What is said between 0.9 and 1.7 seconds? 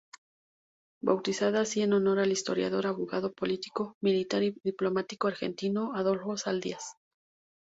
Bautizada